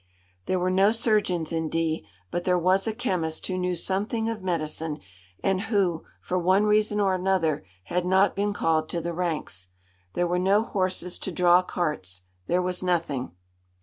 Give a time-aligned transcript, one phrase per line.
[0.47, 4.41] There were no surgeons in D, but there was a chemist who knew something of
[4.41, 4.97] medicine
[5.43, 9.67] and who, for one reason or another, had not been called to the ranks.
[10.13, 12.23] There were no horses to draw carts.
[12.47, 13.33] There was nothing.